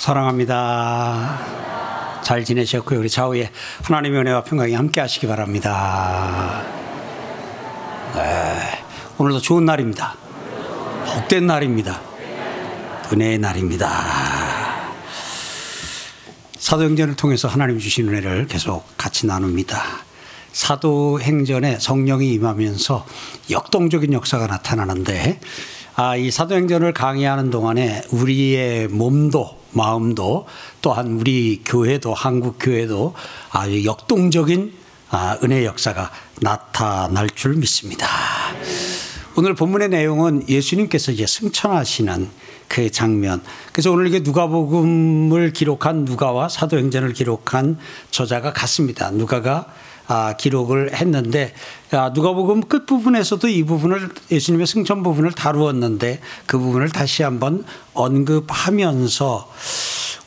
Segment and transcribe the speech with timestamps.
[0.00, 1.38] 사랑합니다.
[2.22, 3.00] 잘 지내셨고요.
[3.00, 3.50] 우리 좌우에
[3.82, 6.62] 하나님의 은혜와 평강이 함께 하시기 바랍니다.
[8.14, 8.22] 네,
[9.18, 10.16] 오늘도 좋은 날입니다.
[11.04, 12.00] 복된 날입니다.
[13.12, 13.90] 은혜의 날입니다.
[16.56, 19.82] 사도행전을 통해서 하나님 주신 은혜를 계속 같이 나눕니다.
[20.52, 23.06] 사도행전에 성령이 임하면서
[23.50, 25.40] 역동적인 역사가 나타나는데
[25.96, 30.46] 아, 이 사도행전을 강의하는 동안에 우리의 몸도 마음도
[30.82, 33.14] 또한 우리 교회도 한국 교회도
[33.50, 34.72] 아주 역동적인
[35.10, 36.10] 아, 은혜 역사가
[36.40, 38.06] 나타날 줄 믿습니다.
[39.36, 42.28] 오늘 본문의 내용은 예수님께서 이제 승천하시는
[42.68, 43.42] 그 장면.
[43.72, 47.78] 그래서 오늘 이게 누가복음을 기록한 누가와 사도행전을 기록한
[48.10, 49.10] 저자가 같습니다.
[49.10, 49.66] 누가가
[50.10, 51.54] 아, 기록을 했는데
[51.92, 57.64] 아, 누가복음 끝 부분에서도 이 부분을 예수님의 승천 부분을 다루었는데 그 부분을 다시 한번
[57.94, 59.48] 언급하면서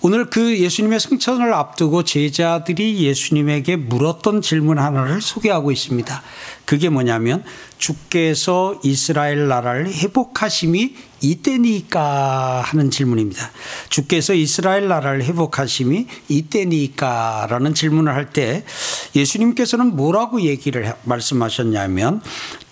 [0.06, 6.22] 오늘 그 예수님의 승천을 앞두고 제자들이 예수님에게 물었던 질문 하나를 소개하고 있습니다.
[6.66, 7.42] 그게 뭐냐면
[7.78, 13.50] 주께서 이스라엘 나라를 회복하심이 이때니까 하는 질문입니다.
[13.88, 18.66] 주께서 이스라엘 나라를 회복하심이 이때니까 라는 질문을 할 때
[19.16, 22.22] 예수님께서는 뭐라고 얘기를 말씀하셨냐면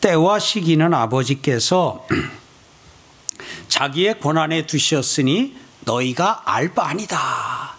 [0.02, 2.06] 때와 시기는 아버지께서
[3.70, 7.76] 자기의 권한에 두셨으니 너희가 알 바 아니다.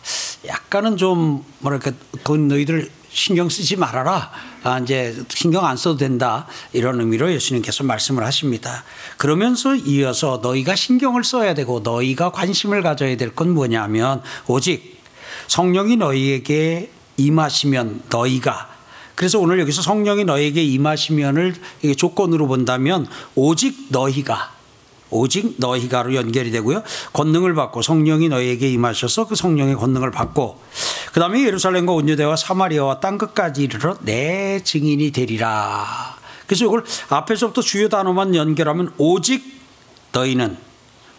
[0.46, 4.30] 약간은 좀 뭐랄까 그건 너희들 신경 쓰지 말아라.
[4.64, 6.46] 아, 이제 신경 안 써도 된다.
[6.72, 8.84] 이런 의미로 예수님께서 말씀을 하십니다.
[9.18, 15.00] 그러면서 이어서 너희가 신경을 써야 되고 너희가 관심을 가져야 될 건 뭐냐면 오직
[15.48, 18.68] 성령이 너희에게 임하시면 너희가
[19.14, 21.54] 그래서 오늘 여기서 성령이 너에게 임하시면을
[21.96, 24.52] 조건으로 본다면 오직 너희가
[25.12, 26.82] 오직 너희가로 연결이 되고요.
[27.12, 30.60] 권능을 받고 성령이 너희에게 임하셔서 그 성령의 권능을 받고
[31.12, 36.16] 그 다음에 예루살렘과 온유대와 사마리아와 땅 끝까지 이르러 내 증인이 되리라.
[36.46, 39.60] 그래서 이걸 앞에서부터 주요 단어만 연결하면 오직
[40.12, 40.56] 너희는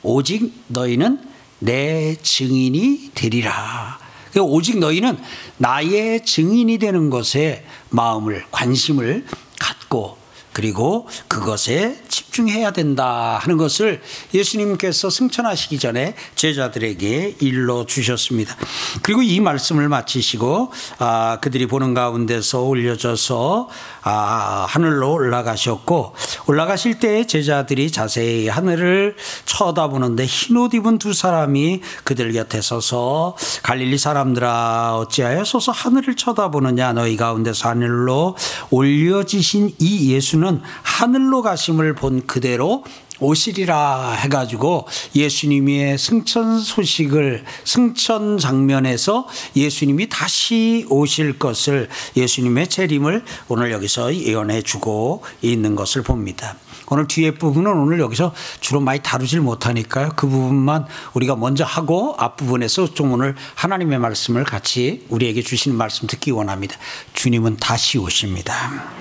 [0.01, 1.19] 오직 너희는
[1.59, 3.99] 내 증인이 되리라.
[4.41, 5.17] 오직 너희는
[5.57, 9.25] 나의 증인이 되는 것에 마음을 관심을
[9.59, 10.17] 갖고
[10.51, 12.01] 그리고 그것에
[12.33, 14.01] 집중해야 된다 하는 것을
[14.33, 18.55] 예수님께서 승천하시기 전에 제자들에게 일러 주셨습니다.
[19.03, 23.69] 그리고 이 말씀을 마치시고 아, 그들이 보는 가운데서 올려져서
[24.01, 26.15] 아, 하늘로 올라가셨고
[26.47, 34.97] 올라가실 때 제자들이 자세히 하늘을 쳐다보는데 흰옷 입은 두 사람이 그들 곁에 서서 갈릴리 사람들아
[34.97, 38.35] 어찌하여 서서 하늘을 쳐다보느냐 너희 가운데서 하늘로
[38.71, 42.83] 올려지신 이 예수는 하늘로 가심을 본 그대로
[43.19, 54.13] 오시리라 해가지고 예수님의 승천 소식을 승천 장면에서 예수님이 다시 오실 것을 예수님의 재림을 오늘 여기서
[54.15, 56.57] 예언해 주고 있는 것을 봅니다.
[56.87, 60.11] 오늘 뒤에 부분은 오늘 여기서 주로 많이 다루질 못하니까요.
[60.15, 66.31] 그 부분만 우리가 먼저 하고 앞부분에서 좀 오늘 하나님의 말씀을 같이 우리에게 주시는 말씀 듣기
[66.31, 66.77] 원합니다.
[67.13, 68.91] 주님은 다시 오십니다.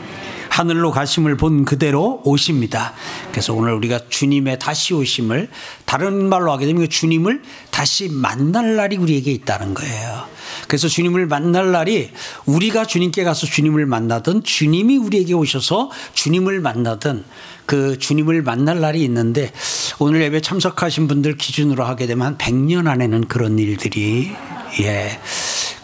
[0.53, 2.93] 하늘로 가심을 본 그대로 오십니다.
[3.31, 5.49] 그래서 오늘 우리가 주님의 다시 오심을
[5.87, 7.41] 다른 말로 하게 되면 주님을
[7.71, 10.27] 다시 만날 날이 우리에게 있다는 거예요.
[10.69, 12.11] 그래서 주님을 만날 날이
[12.45, 17.25] 우리가 주님께 가서 주님을 만나든 주님이 우리에게 오셔서 주님을 만나든
[17.65, 19.51] 그 주님을 만날 날이 있는데
[20.01, 24.33] 오늘 예배 참석하신 분들 기준으로 하게 되면 한 100년 안에는 그런 일들이
[24.81, 25.19] 예.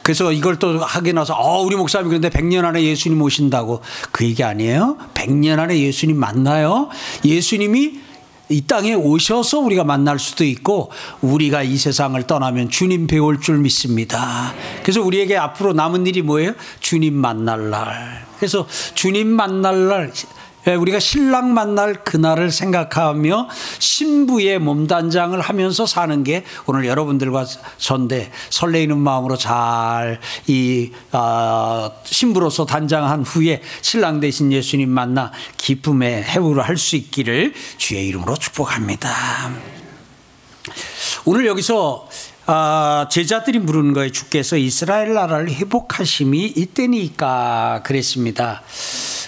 [0.08, 4.42] 그래서 이걸 또 하게 나서 어 우리 목사님 그런데 100년 안에 예수님 오신다고 그 얘기
[4.42, 4.96] 아니에요?
[5.12, 6.88] 100년 안에 예수님 만나요?
[7.26, 8.00] 예수님이
[8.48, 14.54] 이 땅에 오셔서 우리가 만날 수도 있고 우리가 이 세상을 떠나면 주님 배울 줄 믿습니다.
[14.82, 16.54] 그래서 우리에게 앞으로 남은 일이 뭐예요?
[16.80, 18.26] 주님 만날 날.
[18.38, 20.12] 그래서 주님 만날 날 예,
[20.74, 23.48] 우리가 신랑 만날 그날을 생각하며
[23.78, 27.44] 신부의 몸단장을 하면서 사는 게 오늘 여러분들과
[27.76, 36.78] 전대 설레이는 마음으로 잘이 어, 신부로서 단장한 후에 신랑 대신 예수님 만나 기쁨의 해부를 할
[36.78, 39.10] 수 있기를 주의 이름으로 축복합니다.
[41.24, 42.08] 오늘 여기서
[42.46, 48.62] 아, 제자들이 물은 거에 주께서 이스라엘 나라를 회복하심이 이때니까 그랬습니다.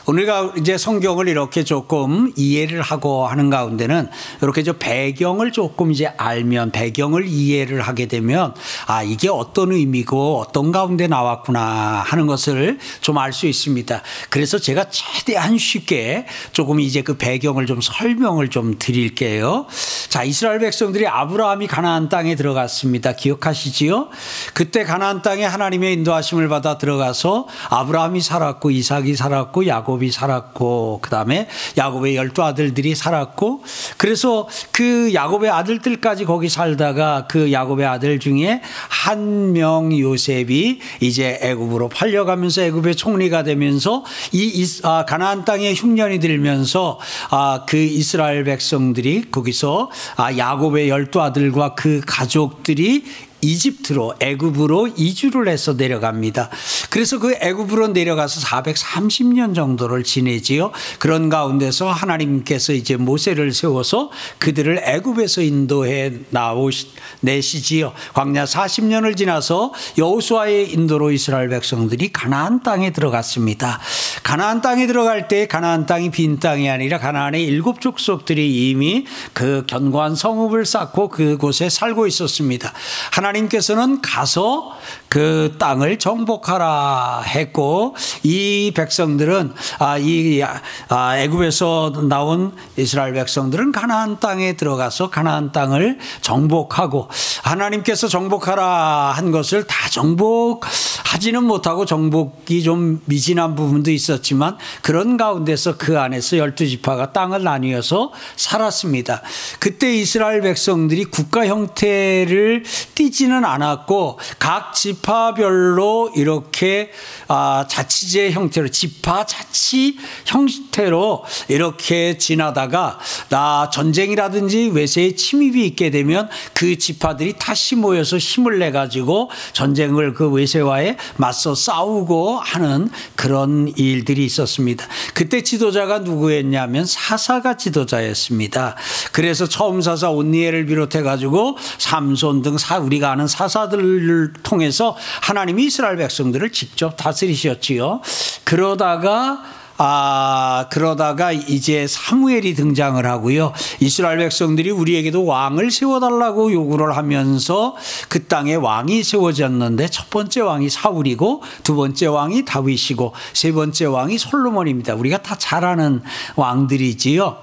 [0.06, 4.08] 우리가 이제 성경을 이렇게 조금 이해를 하고 하는 가운데는
[4.42, 8.54] 이렇게 저 배경을 조금 이제 알면 배경을 이해를 하게 되면
[8.86, 14.02] 아 이게 어떤 의미고 어떤 가운데 나왔구나 하는 것을 좀 알 수 있습니다.
[14.30, 19.66] 그래서 제가 최대한 쉽게 조금 이제 그 배경을 좀 설명을 좀 드릴게요.
[20.08, 23.12] 자 이스라엘 백성들이 아브라함이 가나안 땅에 들어갔습니다.
[23.12, 24.08] 기억하시지요?
[24.54, 31.48] 그때 가나안 땅에 하나님의 인도하심을 받아 들어가서 아브라함이 살았고 이삭이 살았고 야곱 이 살았고 그다음에
[31.76, 33.62] 야곱의 열두 아들들이 살았고
[33.96, 41.88] 그래서 그 야곱의 아들들까지 거기 살다가 그 야곱의 아들 중에 한 명 요셉이 이제 애굽으로
[41.88, 46.98] 팔려가면서 애굽의 총리가 되면서 이 아, 가나안 땅에 흉년이 들면서
[47.30, 53.04] 아, 그 이스라엘 백성들이 거기서 아, 야곱의 열두 아들과 그 가족들이
[53.42, 56.50] 이집트로 애굽으로 이주를 해서 내려갑니다.
[56.90, 60.72] 그래서 그 애굽으로 내려가서 430년 정도를 지내지요.
[60.98, 66.88] 그런 가운데서 하나님께서 이제 모세를 세워서 그들을 애굽에서 인도해 나오시
[67.20, 67.92] 내시지요.
[68.14, 73.80] 광야 40년을 지나서 여호수아의 인도로 이스라엘 백성들이 가나안 땅에 들어갔습니다.
[74.22, 80.14] 가나안 땅에 들어갈 때 가나안 땅이 빈 땅이 아니라 가나안의 일곱 족속들이 이미 그 견고한
[80.14, 82.72] 성읍을 쌓고 그곳에 살고 있었습니다.
[83.12, 84.76] 하나 하나님께서는 가서
[85.08, 90.42] 그 땅을 정복하라 했고 이 백성들은 아 이
[90.88, 97.08] 아, 애굽에서 나온 이스라엘 백성들은 가나안 땅에 들어가서 가나안 땅을 정복하고
[97.42, 105.76] 하나님께서 정복하라 한 것을 다 정복하지는 못하고 정복이 좀 미진한 부분도 있 었지만 그런 가운데서
[105.76, 109.22] 그 안에서 열두 지파가 땅을 나뉘어서 살았습니다.
[109.58, 112.64] 그때 이스라엘 백성들이 국가 형태를
[112.94, 114.90] 띠지는 않았고 각 집.
[114.90, 116.90] 지파별로 이렇게
[117.28, 119.96] 아, 자치제 형태로 지파 자치
[120.26, 122.98] 형태로 이렇게 지나다가
[123.28, 130.28] 나 전쟁이라든지 외세의 침입이 있게 되면 그 지파들이 다시 모여서 힘을 내 가지고 전쟁을 그
[130.30, 134.86] 외세와에 맞서 싸우고 하는 그런 일 들이 있었습니다.
[135.14, 138.76] 그때 지도자가 누구였냐면 사사가 지도자였습니다.
[139.12, 145.96] 그래서 처음 사사 온니엘을 비롯해 가지고 삼손 등 사, 우리가 아는 사사들을 통해서 하나님이 이스라엘
[145.96, 148.00] 백성들을 직접 다스리셨지요.
[148.44, 149.42] 그러다가
[149.82, 153.54] 아, 그러다가 이제 사무엘이 등장을 하고요.
[153.80, 157.74] 이스라엘 백성들이 우리에게도 왕을 세워달라고 요구를 하면서
[158.10, 164.18] 그 땅에 왕이 세워졌는데 첫 번째 왕이 사울이고 두 번째 왕이 다윗이고 세 번째 왕이
[164.18, 164.94] 솔로몬입니다.
[164.94, 166.02] 우리가 다 잘 아는
[166.36, 167.38] 왕들이지요.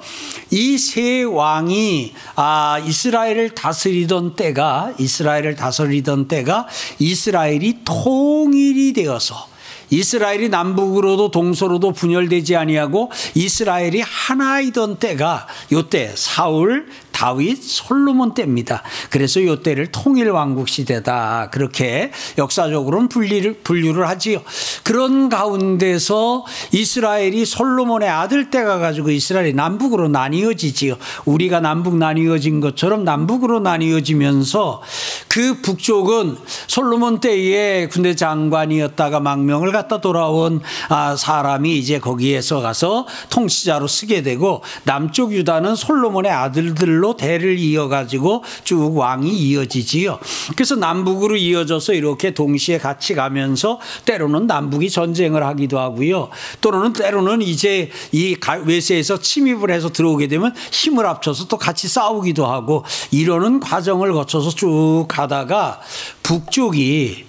[0.51, 6.67] 이 세 왕이 아, 이스라엘을 다스리던 때가 이스라엘을 다스리던 때가
[6.99, 9.47] 이스라엘이 통일이 되어서
[9.89, 16.87] 이스라엘이 남북으로도 동서로도 분열되지 아니하고 이스라엘이 하나이던 때가 요때 사울
[17.17, 18.83] 다윗 솔로몬 때입니다.
[19.09, 21.49] 그래서 요 때를 통일 왕국 시대다.
[21.51, 24.43] 그렇게 역사적으로는 분리를 분류를 하지요.
[24.83, 30.97] 그런 가운데서 이스라엘이 솔로몬의 아들 때가 가지고 이스라엘이 남북으로 나뉘어지지요.
[31.25, 34.83] 우리가 남북 나뉘어진 것처럼 남북으로 나뉘어지면서
[35.27, 36.37] 그 북쪽은
[36.67, 44.61] 솔로몬 때에 군대 장관이었다가 망명을 갖다 돌아온 아, 사람이 이제 거기에서 가서 통치자로 쓰게 되고
[44.83, 50.19] 남쪽 유다는 솔로몬의 아들들로 대로 대를 이어가지고 쭉 왕이 이어지지요.
[50.55, 56.29] 그래서 남북으로 이어져서 이렇게 동시에 같이 가면서 때로는 남북이 전쟁을 하기도 하고요.
[56.61, 62.83] 또는 때로는 이제 이 외세에서 침입을 해서 들어오게 되면 힘을 합쳐서 또 같이 싸우기도 하고
[63.11, 65.79] 이러는 과정을 거쳐서 쭉 가다가
[66.23, 67.26] 북쪽이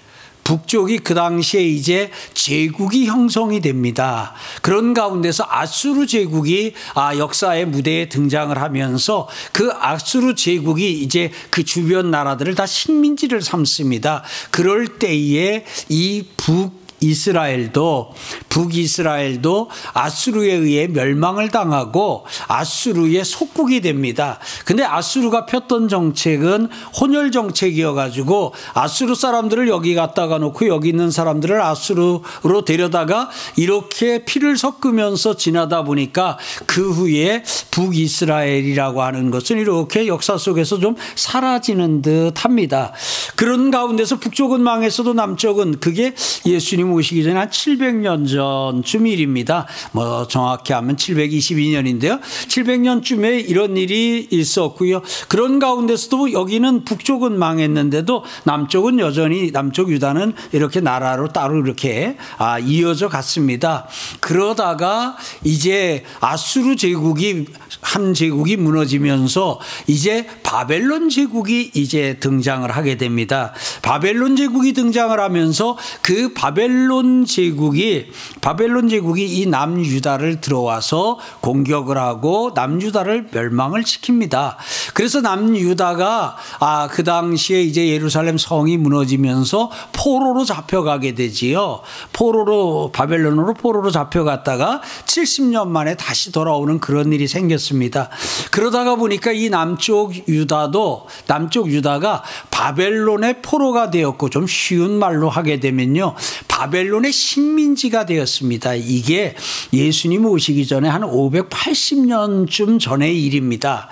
[0.49, 4.33] 북쪽이 그 당시에 이제 제국이 형성이 됩니다.
[4.63, 12.11] 그런 가운데서 아수르 제국이 아 역사의 무대에 등장을 하면서 그 아수르 제국이 이제 그 주변
[12.11, 14.23] 나라들을 다 식민지를 삼습니다.
[14.51, 18.13] 그럴 때에 이 북 이스라엘도
[18.49, 24.39] 북이스라엘도 아수르에 의해 멸망을 당하고 아수르의 속국이 됩니다.
[24.65, 26.69] 근데 아수르가 폈던 정책은
[27.01, 34.57] 혼혈 정책이어 가지고 아수르 사람들을 여기 갖다가 놓고 여기 있는 사람들을 아수르로 데려다가 이렇게 피를
[34.57, 42.93] 섞으면서 지나다 보니까 그 후에 북이스라엘이라고 하는 것은 이렇게 역사 속에서 좀 사라지는 듯 합니다.
[43.37, 46.15] 그런 가운데서 북쪽은 망했어도 남쪽은 그게
[46.45, 49.67] 예수님 오시기 전에 한 700년 전 700년쯤 일입니다.
[49.93, 52.21] 뭐 정확히 하면 722년인데요.
[52.21, 55.03] 700년쯤에 이런 일이 있었고요.
[55.29, 63.09] 그런 가운데서도 여기는 북쪽은 망했는데도 남쪽은 여전히 남쪽 유다는 이렇게 나라로 따로 이렇게 아, 이어져
[63.09, 63.87] 갔습니다.
[64.21, 67.47] 그러다가 이제 아수르 제국이
[67.81, 73.53] 한 제국이 무너지면서 이제 바벨론 제국이 이제 등장을 하게 됩니다.
[73.83, 76.78] 바벨론 제국이 등장을 하면서 그 바벨론
[77.27, 84.57] 제국이 바벨론 제국이 이 남유다를 들어와서 공격을 하고 남유다를 멸망을 시킵니다.
[84.93, 91.81] 그래서 남유다가 아 그 당시에 이제 예루살렘 성이 무너지면서 포로로 잡혀가게 되지요.
[92.13, 98.11] 포로로 바벨론으로 포로로 잡혀갔다가 70년 만에 다시 돌아오는 그런 일이 생겼습니다.
[98.51, 106.15] 그러다가 보니까 이 남쪽 유다도 남쪽 유다가 바벨론의 포로가 되었고 좀 쉬운 말로 하게 되면요.
[106.49, 108.75] 바 벨론의 식민지가 되었습니다.
[108.75, 109.35] 이게
[109.73, 113.89] 예수님 오시기 전에 한 580년쯤 전의 일입니다.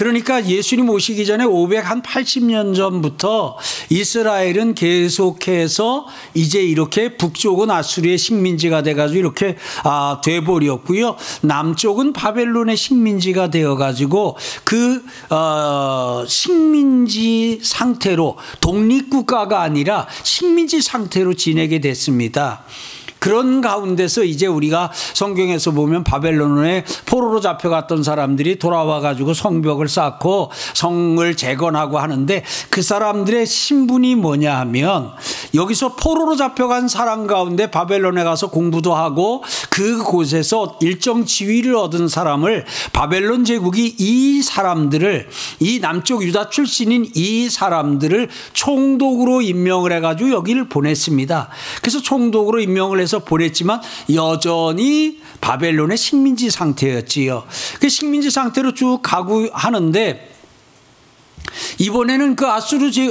[0.00, 3.58] 그러니까 예수님 오시기 전에 580년 전부터
[3.90, 11.16] 이스라엘은 계속해서 이제 이렇게 북쪽은 아수리의 식민지가 돼가지고 이렇게 아, 돼버렸고요.
[11.42, 21.99] 남쪽은 바벨론의 식민지가 되어가지고 그 어, 식민지 상태로 독립국가가 아니라 식민지 상태로 지내게 됐습니다.
[22.00, 22.64] 있습니다.
[23.20, 31.36] 그런 가운데서 이제 우리가 성경에서 보면 바벨론에 포로로 잡혀갔던 사람들이 돌아와 가지고 성벽을 쌓고 성을
[31.36, 35.12] 재건하고 하는데 그 사람들의 신분이 뭐냐 하면
[35.54, 43.44] 여기서 포로로 잡혀간 사람 가운데 바벨론에 가서 공부도 하고 그곳에서 일정 지위를 얻은 사람을 바벨론
[43.44, 45.28] 제국이 이 사람들을
[45.60, 51.48] 이 남쪽 유다 출신인 이 사람들을 총독으로 임명을 해 가지고 여기를 보냈습니다.
[51.80, 53.80] 그래서 총독으로 임명을 해서 해서 보냈지만
[54.14, 57.44] 여전히 바벨론의 식민지 상태였지요.
[57.80, 60.29] 그 식민지 상태로 쭉 가고 하는데
[61.78, 63.08] 이번에는 그 아수르 제,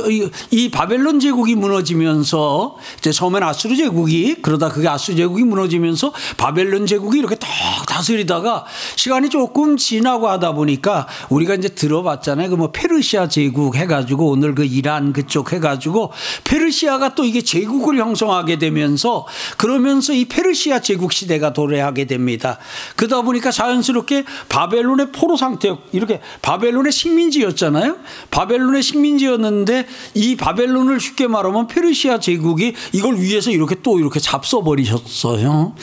[0.52, 7.18] 이 바벨론 제국이 무너지면서 이제 처음엔 아수르 제국이 그러다 그게 아수르 제국이 무너지면서 바벨론 제국이
[7.18, 7.50] 이렇게 딱
[7.88, 8.66] 다스리다가
[8.96, 12.50] 시간이 조금 지나고 하다 보니까 우리가 이제 들어봤잖아요.
[12.52, 16.12] 그 뭐 페르시아 제국 해가지고 오늘 그 이란 그쪽 해가지고
[16.44, 19.26] 페르시아가 또 이게 제국을 형성하게 되면서
[19.58, 22.60] 그러면서 이 페르시아 제국 시대가 도래하게 됩니다.
[22.98, 27.96] 그러다 보니까 자연스럽게 바벨론의 포로 상태 이렇게 바벨론의 식민지였잖아요.
[28.32, 35.74] 바벨론의 식민지였는데 이 바벨론을 쉽게 말하면 페르시아 제국이 이걸 위해서 이렇게 또 이렇게 잡숴 버리셨어요.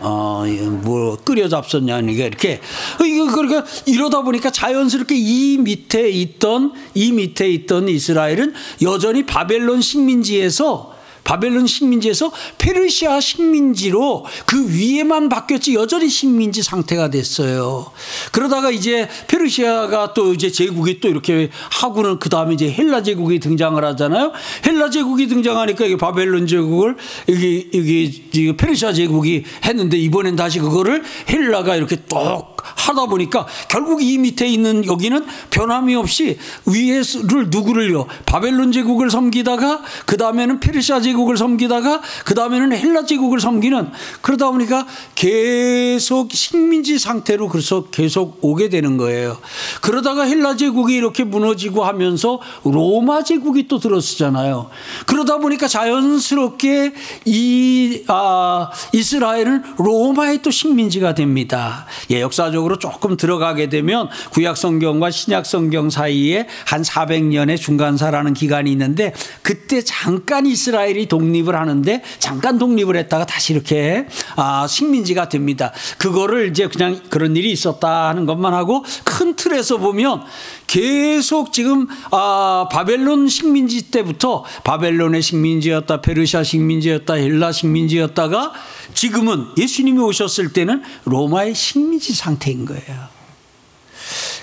[0.00, 0.44] 어,
[0.82, 2.60] 뭐, 끓여 잡섰냐, 이게 이렇게.
[3.04, 10.97] 이거, 그러니까 이러다 보니까 자연스럽게 이 밑에 있던, 이 밑에 있던 이스라엘은 여전히 바벨론 식민지에서
[11.28, 17.90] 바벨론 식민지에서 페르시아 식민지로 그 위에만 바뀌었지 여전히 식민지 상태가 됐어요.
[18.32, 23.84] 그러다가 이제 페르시아가 또 이제 제국이 또 이렇게 하고는 그 다음에 이제 헬라 제국이 등장을
[23.84, 24.32] 하잖아요.
[24.66, 26.96] 헬라 제국이 등장하니까 이게 바벨론 제국을
[27.28, 34.18] 여기 여기 페르시아 제국이 했는데 이번엔 다시 그거를 헬라가 이렇게 똑 하다 보니까 결국 이
[34.18, 41.36] 밑에 있는 여기는 변함이 없이 위에를 누구를요 바벨론 제국을 섬기다가 그 다음에는 페르시아 제국 제국을
[41.36, 48.96] 섬기다가 그 다음에는 헬라 제국을 섬기는 그러다 보니까 계속 식민지 상태로 그래서 계속 오게 되는
[48.96, 49.38] 거예요.
[49.80, 54.70] 그러다가 헬라 제국이 이렇게 무너지고 하면서 로마 제국이 또 들어서잖아요.
[55.06, 61.86] 그러다 보니까 자연스럽게 이 아, 이스라엘은 로마의 또 식민지가 됩니다.
[62.10, 68.70] 예, 역사 적으로 조금 들어가게 되면 구약 성경과 신약 성경 사이에 한 400년의 중간사라는 기간이
[68.72, 69.12] 있는데
[69.42, 75.72] 그때 잠깐 이스라엘이 독립을 하는데 잠깐 독립을 했다가 다시 이렇게 아, 식민지가 됩니다.
[75.98, 80.22] 그거를 이제 그냥 그런 일이 있었다 하는 것만 하고 큰 틀에서 보면
[80.66, 88.52] 계속 지금 아, 바벨론 식민지 때부터 바벨론의 식민지였다, 페르시아 식민지였다, 헬라 식민지였다가
[88.98, 93.08] 지금은 예수님이 오셨을 때는 로마의 식민지 상태인 거예요.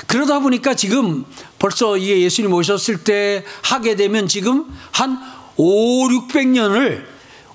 [0.08, 1.26] 그러다 보니까 지금
[1.60, 5.20] 벌써 이게 예수님 오셨을 때 하게 되면 지금 한
[5.58, 7.04] 5, 600년을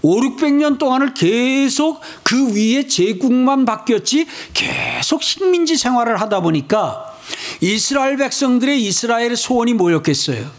[0.03, 7.19] 5, 600년 동안을 계속 그 위에 제국만 바뀌었지 계속 식민지 생활을 하다 보니까
[7.63, 10.51] 이스라엘 백성들의 이스라엘의 소원이 뭐였겠어요?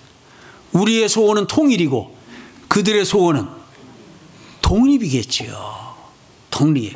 [0.71, 2.17] 우리의 소원은 통일이고
[2.67, 3.47] 그들의 소원은
[4.63, 5.80] 독립이겠지요.
[6.51, 6.95] 독립.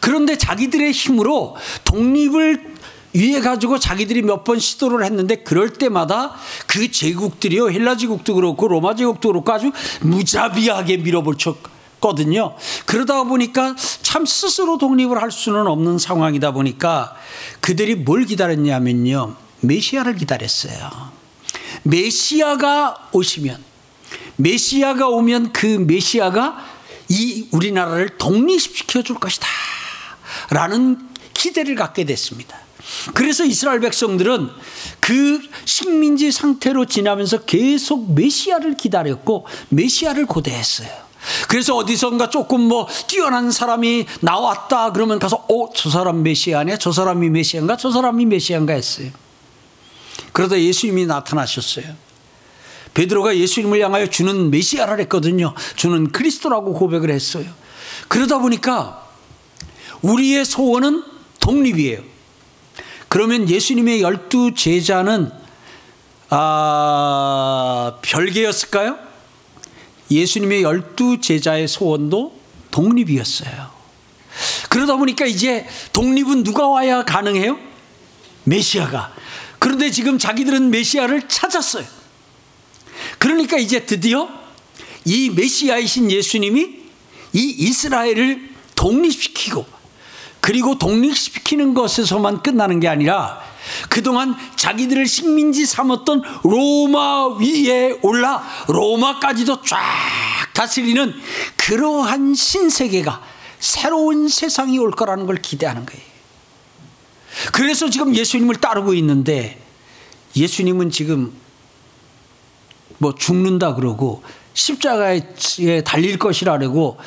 [0.00, 2.76] 그런데 자기들의 힘으로 독립을
[3.12, 6.34] 위해 가지고 자기들이 몇 번 시도를 했는데 그럴 때마다
[6.66, 11.56] 그 제국들이요 헬라 제국도 그렇고 로마 제국도 그렇고 아주 무자비하게 밀어붙여
[12.00, 12.54] 거든요.
[12.84, 17.16] 그러다 보니까 참 스스로 독립을 할 수는 없는 상황이다 보니까
[17.60, 19.34] 그들이 뭘 기다렸냐면요.
[19.60, 20.90] 메시아를 기다렸어요.
[21.82, 23.64] 메시아가 오시면
[24.36, 26.75] 메시아가 오면 그 메시아가
[27.08, 29.46] 이 우리나라를 독립시켜 줄 것이다.
[30.50, 30.98] 라는
[31.34, 32.56] 기대를 갖게 됐습니다.
[33.14, 34.48] 그래서 이스라엘 백성들은
[35.00, 40.88] 그 식민지 상태로 지나면서 계속 메시아를 기다렸고 메시아를 고대했어요.
[41.48, 46.78] 그래서 어디선가 조금 뭐 뛰어난 사람이 나왔다 그러면 가서 어, 저 사람 메시아네?
[46.78, 47.76] 저 사람이 메시아인가?
[47.76, 49.10] 저 사람이 메시아인가 했어요.
[50.32, 52.05] 그러다 예수님이 나타나셨어요.
[52.96, 55.52] 베드로가 예수님을 향하여 주는 메시아를 했거든요.
[55.76, 57.44] 주는 그리스도라고 고백을 했어요.
[58.08, 59.06] 그러다 보니까
[60.00, 61.04] 우리의 소원은
[61.40, 62.00] 독립이에요.
[63.08, 65.30] 그러면 예수님의 열두 제자는
[66.30, 68.98] 아, 별개였을까요?
[70.10, 73.70] 예수님의 열두 제자의 소원도 독립이었어요.
[74.70, 77.58] 그러다 보니까 이제 독립은 누가 와야 가능해요?
[78.44, 79.12] 메시아가.
[79.58, 82.05] 그런데 지금 자기들은 메시아를 찾았어요.
[83.26, 84.28] 그러니까 이제 드디어
[85.04, 86.60] 이 메시아이신 예수님이
[87.32, 89.66] 이 이스라엘을 독립시키고
[90.40, 93.42] 그리고 독립시키는 것에서만 끝나는 게 아니라
[93.88, 99.76] 그동안 자기들을 식민지 삼았던 로마 위에 올라 로마까지도 쫙
[100.54, 101.12] 다스리는
[101.56, 103.24] 그러한 신세계가
[103.58, 106.02] 새로운 세상이 올 거라는 걸 기대하는 거예요.
[107.52, 109.60] 그래서 지금 예수님을 따르고 있는데
[110.36, 111.32] 예수님은 지금
[112.98, 114.22] 뭐 죽는다 그러고
[114.54, 115.22] 십자가에
[115.84, 116.98] 달릴 것이라고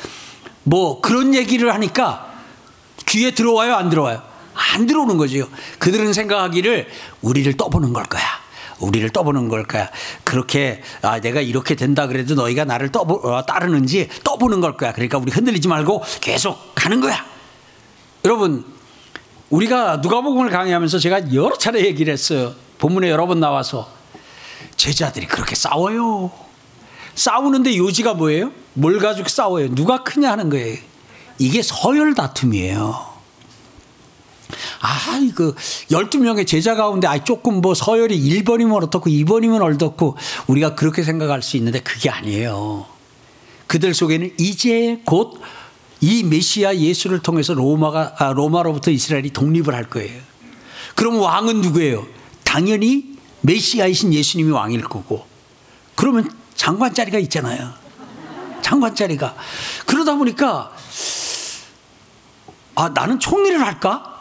[0.64, 2.32] 뭐 그런 얘기를 하니까
[3.06, 4.22] 귀에 들어와요 안 들어와요?
[4.74, 5.48] 안 들어오는 거죠.
[5.78, 6.88] 그들은 생각하기를
[7.22, 8.22] 우리를 떠보는 걸 거야.
[8.78, 9.90] 우리를 떠보는 걸 거야.
[10.24, 14.92] 그렇게 아, 내가 이렇게 된다 그래도 너희가 나를 떠보, 어, 따르는지 떠보는 걸 거야.
[14.92, 17.24] 그러니까 우리 흔들리지 말고 계속 가는 거야.
[18.24, 18.64] 여러분
[19.48, 22.54] 우리가 누가복음을 강의하면서 제가 여러 차례 얘기를 했어요.
[22.78, 23.99] 본문에 여러 번 나와서
[24.80, 26.30] 제자들이 그렇게 싸워요.
[27.14, 28.52] 싸우는데 요지가 뭐예요?
[28.72, 29.74] 뭘 가지고 싸워요?
[29.74, 30.78] 누가 크냐 하는 거예요.
[31.38, 33.10] 이게 서열 다툼이에요.
[34.80, 35.54] 아, 이거
[35.90, 41.56] 12명의 제자 가운데 아 조금 뭐 서열이 1번이면 어떻고 2번이면 어떻고 우리가 그렇게 생각할 수
[41.58, 42.86] 있는데 그게 아니에요.
[43.66, 45.38] 그들 속에는 이제 곧
[46.00, 50.18] 이 메시아 예수를 통해서 로마가 아, 로마로부터 이스라엘이 독립을 할 거예요.
[50.94, 52.06] 그럼 왕은 누구예요?
[52.42, 53.09] 당연히
[53.42, 55.26] 메시아이신 예수님이 왕일 거고
[55.94, 57.72] 그러면 장관 자리가 있잖아요.
[58.62, 59.34] 장관 자리가
[59.86, 60.72] 그러다 보니까
[62.74, 64.20] 아 나는 총리를 할까?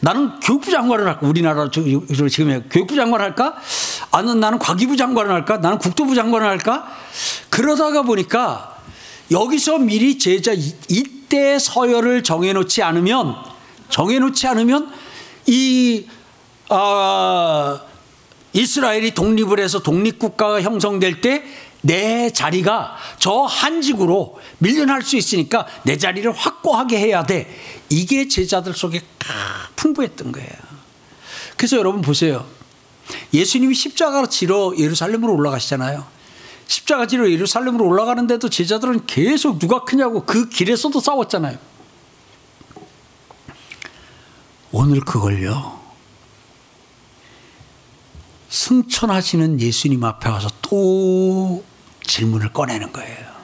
[0.00, 1.26] 나는 교육부 장관을 할까?
[1.26, 3.56] 우리나라 지금 교육부 장관을 할까?
[4.10, 5.58] 아는 나는 과기부 장관을 할까?
[5.58, 6.86] 나는 국토부 장관을 할까?
[7.48, 8.76] 그러다가 보니까
[9.30, 13.36] 여기서 미리 제자 이때 서열을 정해놓지 않으면
[13.88, 14.92] 정해놓지 않으면
[15.46, 16.06] 이
[16.68, 17.80] 아,
[18.54, 21.44] 이스라엘이 독립을 해서 독립국가가 형성될 때
[21.84, 27.46] 내 자리가 저 한직으로 밀려날 수 있으니까 내 자리를 확고하게 해야 돼.
[27.90, 29.02] 이게 제자들 속에
[29.76, 30.48] 풍부했던 거예요.
[31.58, 32.46] 그래서 여러분 보세요.
[33.34, 36.06] 예수님이 십자가로 지러 예루살렘으로 올라가시잖아요.
[36.66, 41.58] 십자가 지러 예루살렘으로 올라가는데도 제자들은 계속 누가 크냐고 그 길에서도 싸웠잖아요.
[44.72, 45.83] 오늘 그걸요.
[48.54, 51.64] 승천하시는 예수님 앞에 와서 또
[52.04, 53.34] 질문을 꺼내는 거예요.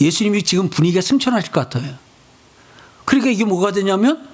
[0.00, 1.96] 예수님이 지금 분위기가 승천하실 것 같아요.
[3.04, 4.28] 그러니까 이게 뭐가 되냐면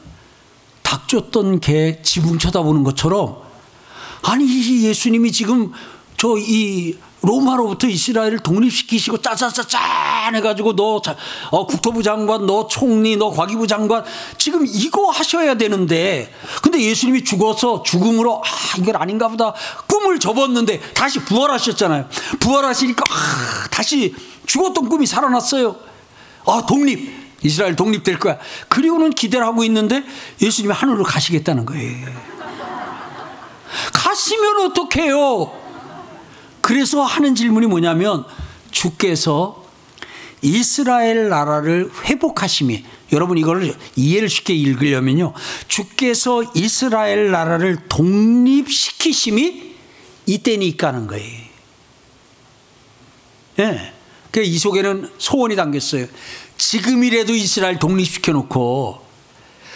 [0.82, 3.42] 닭 쫓던 개 지붕 쳐다보는 것처럼
[4.22, 5.72] 아니 예수님이 지금
[6.18, 11.00] 저 이 로마로부터 이스라엘을 독립시키시고 짜자짜짠 해가지고 너
[11.50, 14.04] 어, 국토부 장관, 너 총리, 너 과기부 장관
[14.36, 16.32] 지금 이거 하셔야 되는데
[16.62, 19.54] 근데 예수님이 죽어서 죽음으로 아 이건 아닌가 보다
[19.86, 22.08] 꿈을 접었는데 다시 부활하셨잖아요.
[22.40, 24.14] 부활하시니까 아, 다시
[24.46, 25.76] 죽었던 꿈이 살아났어요.
[26.46, 28.38] 아 독립 이스라엘 독립될 거야.
[28.68, 30.04] 그리고는 기대를 하고 있는데
[30.40, 32.08] 예수님이 하늘로 가시겠다는 거예요.
[33.92, 35.61] 가시면 어떡해요?
[36.62, 38.24] 그래서 하는 질문이 뭐냐면
[38.70, 39.62] 주께서
[40.40, 45.34] 이스라엘 나라를 회복하심이 여러분 이걸 이해를 쉽게 읽으려면요.
[45.68, 49.72] 주께서 이스라엘 나라를 독립시키심이
[50.26, 51.42] 이때니까 하는 거예요.
[53.58, 53.64] 예.
[53.64, 53.92] 네.
[54.30, 56.06] 그이 속에는 소원이 담겼어요.
[56.56, 59.02] 지금이라도 이스라엘 독립시켜 놓고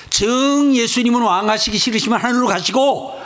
[0.08, 3.25] 정 예수님은 왕하시기 싫으시면 하늘로 가시고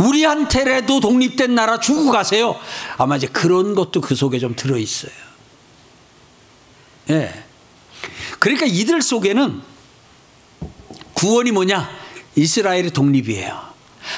[0.00, 2.56] 우리한테라도 독립된 나라 주고 가세요.
[2.96, 5.12] 아마 이제 그런 것도 그 속에 좀 들어 있어요.
[7.10, 7.44] 예.
[8.38, 9.60] 그러니까 이들 속에는
[11.14, 11.90] 구원이 뭐냐?
[12.36, 13.70] 이스라엘의 독립이에요.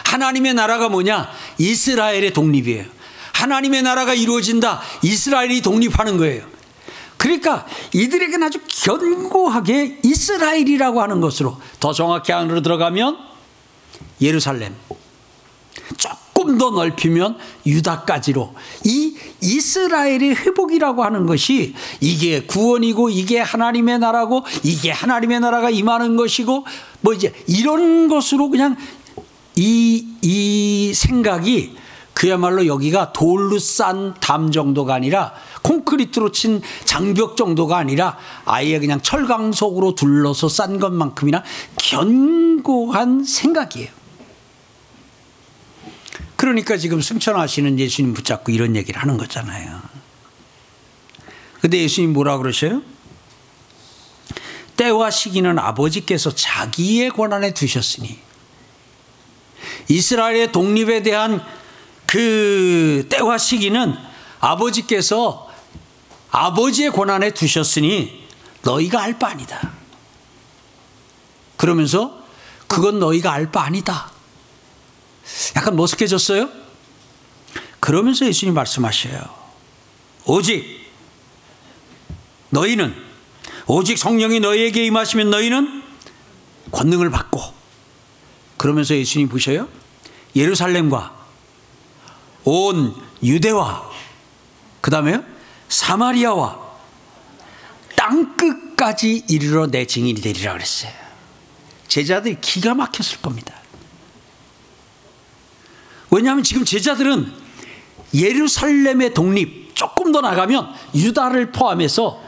[0.05, 1.29] 하나님의 나라가 뭐냐?
[1.59, 2.85] 이스라엘의 독립이에요.
[3.33, 4.81] 하나님의 나라가 이루어진다.
[5.03, 6.47] 이스라엘이 독립하는 거예요.
[7.17, 13.17] 그러니까 이들에게는 아주 견고하게 이스라엘이라고 하는 것으로 더 정확히 안으로 들어가면
[14.21, 14.75] 예루살렘.
[15.97, 24.91] 조금 더 넓히면 유다까지로 이 이스라엘의 회복이라고 하는 것이 이게 구원이고 이게 하나님의 나라고 이게
[24.91, 26.67] 하나님의 나라가 임하는 것이고
[27.01, 28.77] 뭐 이제 이런 것으로 그냥
[29.57, 31.77] 이, 이 생각이
[32.15, 39.95] 그야말로 여기가 돌로 싼 담 정도가 아니라 콘크리트로 친 장벽 정도가 아니라 아예 그냥 철강석으로
[39.95, 41.43] 둘러서 싼 것만큼이나
[41.77, 44.02] 견고한 생각이에요.
[46.43, 49.81] 그러니까 지금 승천하시는 예수님 붙잡고 이런 얘기를 하는 거잖아요.
[51.61, 52.83] 근데 예수님 뭐라 그러셔요?
[54.77, 58.19] 때와 시기는 아버지께서 자기의 권한에 두셨으니
[59.87, 61.41] 이스라엘의 독립에 대한
[62.07, 63.95] 그 때와 시기는
[64.41, 65.49] 아버지께서
[66.33, 68.27] 아버지의 권한에 두셨으니
[68.63, 69.71] 너희가 알 바 아니다.
[71.57, 72.19] 그러면서
[72.67, 74.12] 그건 너희가 알 바 아니다.
[75.57, 76.51] 약간 머쓱해졌어요?
[77.81, 79.21] 그러면서 예수님 말씀하셔요.
[80.25, 80.91] 오직
[82.51, 82.95] 너희는
[83.67, 85.83] 오직 성령이 너희에게 임하시면 너희는
[86.71, 87.41] 권능을 받고
[88.57, 89.69] 그러면서 예수님 보셔요.
[90.37, 91.17] 예루살렘과
[92.45, 93.91] 온 유대와
[94.81, 95.21] 그 다음에
[95.69, 96.61] 사마리아와
[97.97, 100.93] 땅 끝까지 이르러 내 증인이 되리라 그랬어요.
[101.89, 103.62] 제자들이 기가 막혔을 겁니다.
[106.13, 107.33] 왜냐하면 지금 제자들은
[108.15, 112.23] 예루살렘의 독립 조금 더 나가면 유다를 포함해서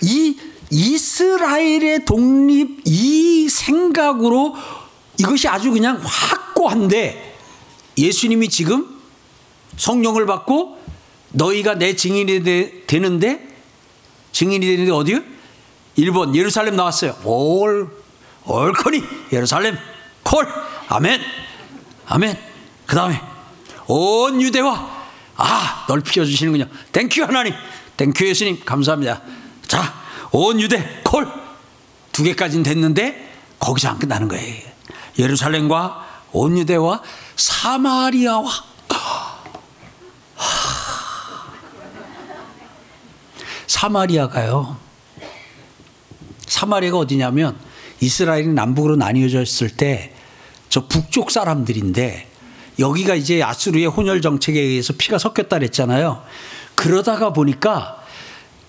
[0.00, 0.38] 이
[0.70, 4.54] 이스라엘의 독립 이 생각으로
[5.18, 7.36] 이것이 아주 그냥 확고한데
[7.98, 9.00] 예수님이 지금
[9.76, 10.78] 성령을 받고
[11.32, 13.48] 너희가 내 증인이 되, 는데
[14.30, 15.20] 증인이 되는데 어디요?
[15.98, 17.16] 1번 예루살렘 나왔어요.
[17.24, 17.90] 올
[18.46, 19.76] 올커니 예루살렘
[20.22, 20.46] call
[20.88, 21.20] 아멘
[22.06, 22.43] 아멘
[22.86, 23.20] 그 다음에
[23.86, 25.04] 온 유대와
[25.36, 26.66] 아 넓혀 주시는군요.
[26.92, 27.54] Thank you 하나님,
[27.96, 29.22] thank you 예수님 감사합니다.
[29.66, 29.94] 자,
[30.32, 31.44] 온 유대 call
[32.14, 34.62] 두 개까지는 됐는데 거기서 안 끝나는 거예요.
[35.18, 37.02] 예루살렘과 온 유대와
[37.34, 38.48] 사마리아와
[43.66, 44.76] 사마리아가요.
[46.46, 47.58] 사마리아가 어디냐면
[48.00, 50.14] 이스라엘이 남북으로 나뉘어졌을 때
[50.74, 52.28] 저 북쪽 사람들인데
[52.78, 56.22] 여기가 이제 아수르의 혼혈 정책에 의해서 피가 섞였다 그랬잖아요.
[56.74, 58.02] 그러다가 보니까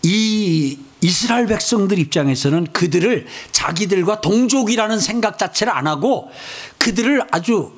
[0.04, 6.30] 이 이스라엘 백성들 입장에서는 그들을 자기들과 동족이라는 생각 자체를 안 하고
[6.78, 7.72] 그들을 아주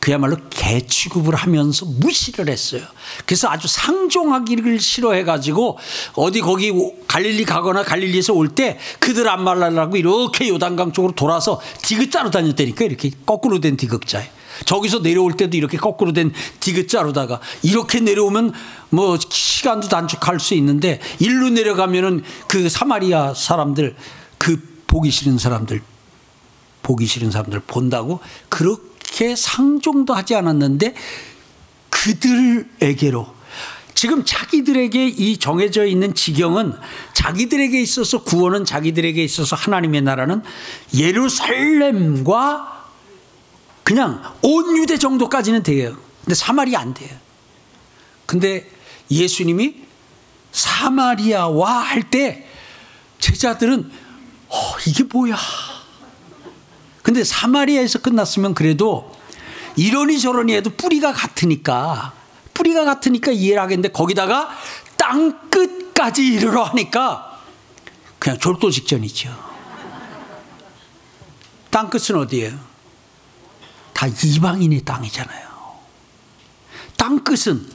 [0.00, 2.82] 그야말로 개 취급을 하면서 무시를 했어요.
[3.24, 5.78] 그래서 아주 상종하기를 싫어해가지고
[6.14, 6.72] 어디 거기
[7.08, 13.10] 갈릴리 가거나 갈릴리에서 올 때 그들 안 말라라고 이렇게 요단강 쪽으로 돌아서 디귿자로 다녔다니까 이렇게
[13.24, 14.28] 거꾸로 된 디귿자에.
[14.64, 18.52] 저기서 내려올 때도 이렇게 거꾸로 된 디귿자로다가 이렇게 내려오면
[18.90, 23.96] 뭐 시간도 단축할 수 있는데 일로 내려가면은 그 사마리아 사람들
[24.38, 25.82] 그 보기 싫은 사람들
[26.82, 30.94] 보기 싫은 사람들 본다고 그렇게 상종도 하지 않았는데
[31.90, 33.34] 그들에게로.
[33.94, 36.74] 지금 자기들에게 이 정해져 있는 지경은
[37.14, 40.42] 자기들에게 있어서 구원은 자기들에게 있어서 하나님의 나라는
[40.94, 42.73] 예루살렘과
[43.84, 45.96] 그냥 온 유대 정도까지는 돼요.
[46.24, 47.10] 근데 사마리아 안 돼요.
[48.26, 48.68] 근데
[49.10, 49.84] 예수님이
[50.52, 52.48] 사마리아와 할 때
[53.18, 53.90] 제자들은
[54.48, 55.36] 어, 이게 뭐야?
[57.02, 59.14] 근데 사마리아에서 끝났으면 그래도
[59.76, 62.12] 이러니 저러니 해도 뿌리가 같으니까
[62.54, 64.50] 뿌리가 같으니까 이해를 하겠는데 거기다가
[64.96, 67.40] 땅 끝까지 이르러 하니까
[68.18, 69.30] 그냥 졸도 직전이죠.
[71.70, 72.58] 땅 끝은 어디예요?
[73.94, 75.48] 다 이방인의 땅이잖아요.
[76.96, 77.66] 땅 끝은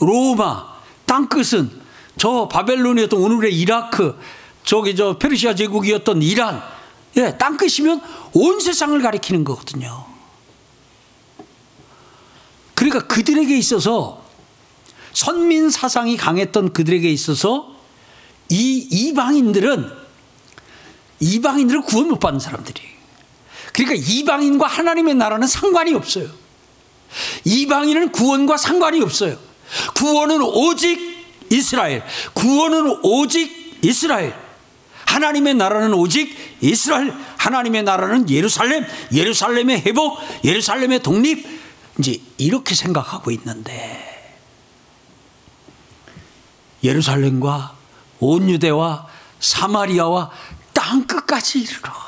[0.00, 0.66] 로마,
[1.06, 1.70] 땅 끝은
[2.16, 4.18] 저 바벨론이었던 오늘의 이라크,
[4.64, 6.62] 저기 저 페르시아 제국이었던 이란,
[7.16, 8.00] 예, 땅 끝이면
[8.32, 10.06] 온 세상을 가리키는 거거든요.
[12.74, 14.24] 그러니까 그들에게 있어서
[15.12, 17.74] 선민 사상이 강했던 그들에게 있어서
[18.48, 19.90] 이 이방인들은
[21.20, 22.97] 이방인들을 구원 못 받는 사람들이
[23.84, 26.28] 그러니까 이방인과 하나님의 나라는 상관이 없어요.
[27.44, 29.38] 이방인은 구원과 상관이 없어요.
[29.94, 30.98] 구원은 오직
[31.50, 32.02] 이스라엘.
[32.34, 34.34] 구원은 오직 이스라엘.
[35.06, 41.46] 하나님의 나라는 오직 이스라엘, 하나님의 나라는 예루살렘, 예루살렘의 회복, 예루살렘의 독립,
[41.98, 44.34] 이제 이렇게 생각하고 있는데
[46.82, 47.76] 예루살렘과
[48.20, 49.06] 온 유대와
[49.40, 50.30] 사마리아와
[50.74, 52.07] 땅 끝까지 이르러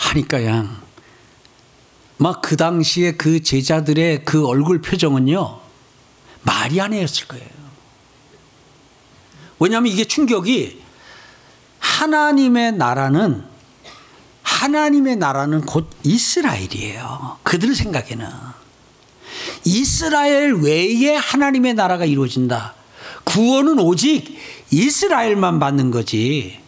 [0.00, 0.80] 하니까 양.
[2.16, 5.60] 막그 당시에 그 제자들의 그 얼굴 표정은요,
[6.42, 7.48] 말이 아니었을 거예요.
[9.58, 10.82] 왜냐하면 이게 충격이
[11.78, 13.44] 하나님의 나라는
[14.42, 17.38] 하나님의 나라는 곧 이스라엘이에요.
[17.42, 18.26] 그들 생각에는.
[19.64, 22.74] 이스라엘 외에 하나님의 나라가 이루어진다.
[23.24, 24.36] 구원은 오직
[24.70, 26.58] 이스라엘만 받는 거지.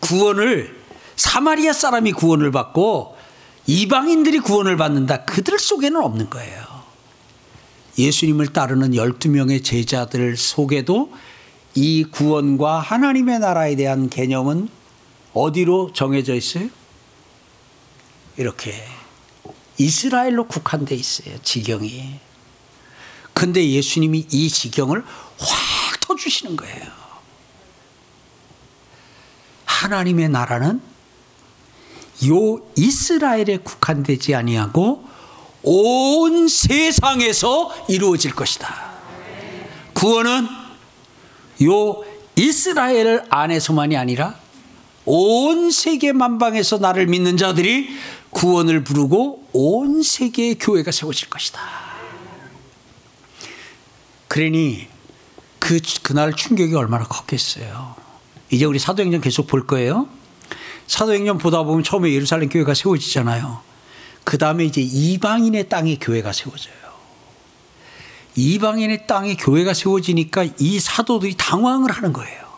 [0.00, 0.77] 구원을
[1.18, 3.18] 사마리아 사람이 구원을 받고
[3.66, 5.24] 이방인들이 구원을 받는다.
[5.24, 6.64] 그들 속에는 없는 거예요.
[7.98, 11.12] 예수님을 따르는 12명의 제자들 속에도
[11.74, 14.68] 이 구원과 하나님의 나라에 대한 개념은
[15.34, 16.68] 어디로 정해져 있어요?
[18.36, 18.72] 이렇게
[19.76, 21.36] 이스라엘로 국한돼 있어요.
[21.42, 22.20] 지경이.
[23.34, 25.04] 근데 예수님이 이 지경을
[25.38, 26.86] 확 터주시는 거예요.
[29.64, 30.80] 하나님의 나라는
[32.26, 35.04] 요 이스라엘에 국한되지 아니하고
[35.62, 38.92] 온 세상에서 이루어질 것이다.
[39.92, 40.46] 구원은
[41.64, 42.04] 요
[42.36, 44.34] 이스라엘 안에서만이 아니라
[45.04, 47.88] 온 세계 만방에서 나를 믿는 자들이
[48.30, 51.60] 구원을 부르고 온 세계의 교회가 세워질 것이다.
[54.28, 54.86] 그러니
[55.58, 57.96] 그 그날 충격이 얼마나 컸겠어요.
[58.50, 60.08] 이제 우리 사도행전 계속 볼 거예요.
[60.88, 63.60] 사도행전 보다 보면 처음에 예루살렘 교회가 세워지잖아요.
[64.24, 66.74] 그 다음에 이제 이방인의 땅에 교회가 세워져요.
[68.34, 72.48] 이방인의 땅에 교회가 세워지니까 이 사도들이 당황을 하는 거예요.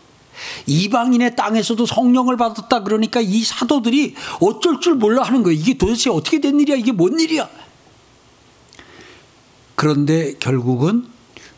[0.66, 5.58] 이방인의 땅에서도 성령을 받았다 그러니까 이 사도들이 어쩔 줄 몰라 하는 거예요.
[5.58, 6.76] 이게 도대체 어떻게 된 일이야?
[6.76, 7.48] 이게 뭔 일이야?
[9.74, 11.08] 그런데 결국은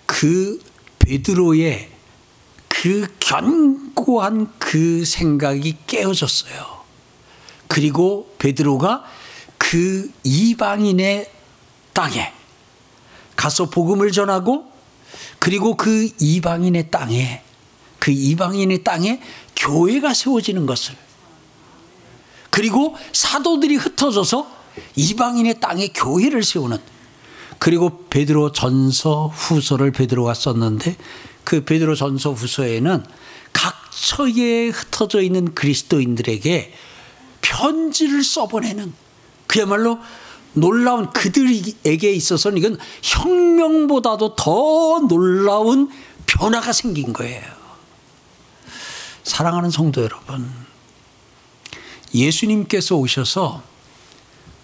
[0.06, 0.60] 그
[1.00, 1.91] 베드로의
[2.82, 6.82] 그 견고한 그 생각이 깨어졌어요.
[7.68, 9.04] 그리고 베드로가
[9.56, 11.30] 그 이방인의
[11.92, 12.32] 땅에
[13.36, 14.66] 가서 복음을 전하고
[15.38, 17.44] 그리고 그 이방인의 땅에
[18.00, 19.22] 그 이방인의 땅에
[19.54, 20.96] 교회가 세워지는 것을
[22.50, 24.50] 그리고 사도들이 흩어져서
[24.96, 26.78] 이방인의 땅에 교회를 세우는
[27.60, 30.96] 그리고 베드로 전서 후서를 베드로가 썼는데
[31.44, 33.04] 그 베드로 전서 후서에는
[33.52, 36.72] 각 처에 흩어져 있는 그리스도인들에게
[37.40, 38.92] 편지를 써보내는
[39.46, 39.98] 그야말로
[40.54, 45.90] 놀라운 그들에게 있어서는 이건 혁명보다도 더 놀라운
[46.26, 47.42] 변화가 생긴 거예요.
[49.22, 50.50] 사랑하는 성도 여러분,
[52.14, 53.62] 예수님께서 오셔서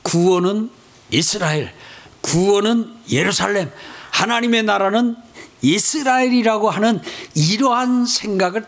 [0.03, 0.71] 구원은
[1.11, 1.73] 이스라엘,
[2.21, 3.71] 구원은 예루살렘,
[4.11, 5.17] 하나님의 나라는
[5.63, 7.01] 이스라엘이라고 하는
[7.35, 8.65] 이러한 생각을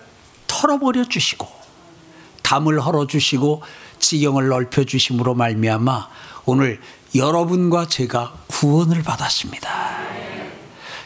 [0.46, 1.46] 털어버려 주시고
[2.42, 3.62] 담을 헐어 주시고
[3.98, 6.08] 지경을 넓혀 주심으로 말미암아
[6.46, 6.80] 오늘
[7.14, 10.00] 여러분과 제가 구원을 받았습니다.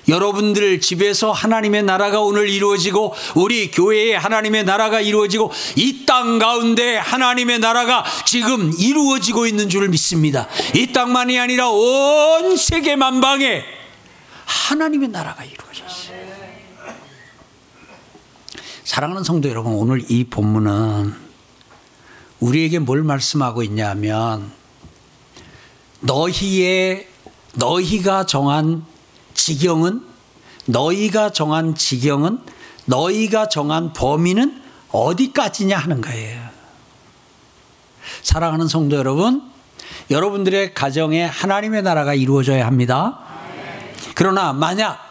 [0.07, 7.61] 여러분들 집에서 하나님의 나라가 오늘 이루어지고 우리 교회에 하나님의 나라가 이루어지고 이 땅 가운데 하나님의
[7.61, 10.47] 나라가 지금 이루어지고 있는 줄 믿습니다.
[10.75, 13.65] 이 땅만이 아니라 온 세계 만방에
[14.45, 16.15] 하나님의 나라가 이루어졌어요.
[18.85, 21.15] 사랑하는 성도 여러분, 오늘 이 본문은
[22.41, 24.53] 우리에게 뭘 말씀하고 있냐면
[26.01, 27.09] 너희의
[27.55, 28.85] 너희가 정한
[29.33, 30.05] 지경은
[30.67, 32.41] 너희가 정한 지경은
[32.85, 36.47] 너희가 정한 범위는 어디까지냐 하는 거예요.
[38.23, 39.51] 사랑하는 성도 여러분,
[40.11, 43.19] 여러분들의 가정에 하나님의 나라가 이루어져야 합니다.
[44.15, 45.04] 그러나 만약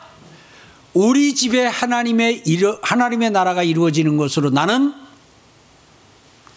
[0.93, 4.93] 우리 집에 하나님의 이루, 하나님의 나라가 이루어지는 것으로 나는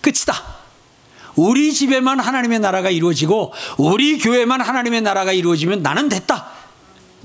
[0.02, 0.56] 끝이다.
[1.36, 6.50] 우리 집에만 하나님의 나라가 이루어지고 우리 교회만 하나님의 나라가 이루어지면 나는 됐다.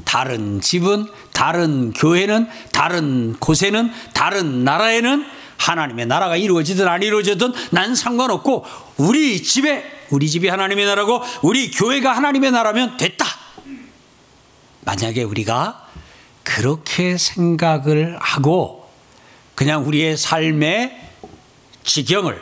[0.04, 5.26] 다른 집은, 다른 교회는, 다른 곳에는, 다른 나라에는
[5.58, 8.66] 하나님의 나라가 이루어지든 안 이루어지든 난 상관없고
[8.98, 13.26] 우리 집에, 우리 집이 하나님의 나라고 우리 교회가 하나님의 나라면 됐다.
[14.84, 15.88] 만약에 우리가
[16.44, 18.90] 그렇게 생각을 하고
[19.56, 21.00] 그냥 우리의 삶의
[21.84, 22.42] 지경을,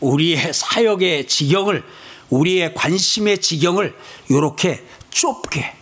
[0.00, 1.84] 우리의 사역의 지경을,
[2.30, 3.96] 우리의 관심의 지경을
[4.28, 5.74] 이렇게 좁게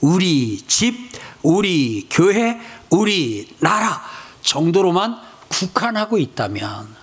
[0.00, 1.10] 우리 집,
[1.42, 2.58] 우리 교회,
[2.90, 4.02] 우리 나라
[4.42, 6.96] 정도로만 국한하고 있다면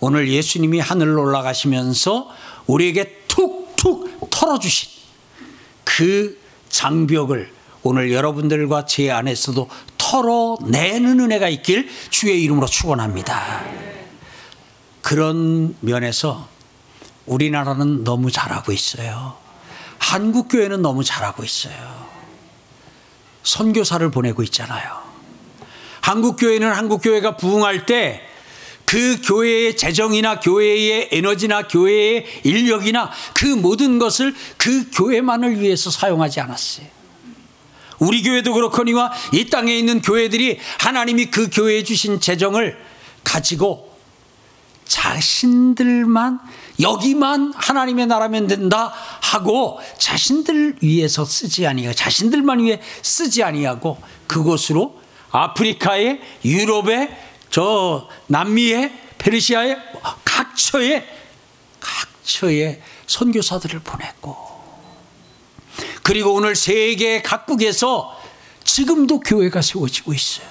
[0.00, 2.28] 오늘 예수님이 하늘로 올라가시면서
[2.66, 4.90] 우리에게 툭툭 털어주신
[5.84, 7.55] 그 장벽을
[7.86, 9.68] 오늘 여러분들과 제 안에서도
[9.98, 13.64] 털어내는 은혜가 있길 주의 이름으로 축원합니다.
[15.02, 16.48] 그런 면에서
[17.26, 19.36] 우리나라는 너무 잘하고 있어요.
[19.98, 22.06] 한국 교회는 너무 잘하고 있어요.
[23.42, 25.04] 선교사를 보내고 있잖아요.
[26.00, 28.26] 한국 교회는 한국 교회가 부흥할 때
[28.86, 36.95] 그 교회의 재정이나 교회의 에너지나 교회의 인력이나 그 모든 것을 그 교회만을 위해서 사용하지 않았어요.
[37.98, 42.78] 우리 교회도 그렇거니와 이 땅에 있는 교회들이 하나님이 그 교회에 주신 재정을
[43.24, 43.96] 가지고
[44.86, 46.40] 자신들만
[46.80, 56.20] 여기만 하나님의 나라면 된다 하고 자신들 위해서 쓰지 아니하고 자신들만 위해 쓰지 아니하고 그곳으로 아프리카에
[56.44, 57.16] 유럽에
[57.50, 59.76] 저 남미에 페르시아에
[60.24, 61.04] 각처에
[61.80, 64.55] 각처에 선교사들을 보냈고
[66.06, 68.16] 그리고 오늘 세계 각국에서
[68.62, 70.46] 지금도 교회가 세워지고 있어요.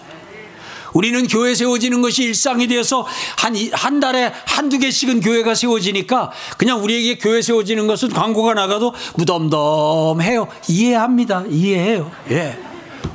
[0.93, 7.19] 우리는 교회 세워지는 것이 일상이 되어서 한, 한 달에 한두 개씩은 교회가 세워지니까 그냥 우리에게
[7.19, 10.49] 교회 세워지는 것은 광고가 나가도 무덤덤해요.
[10.67, 11.45] 이해합니다.
[11.49, 12.11] 이해해요.
[12.31, 12.59] 예.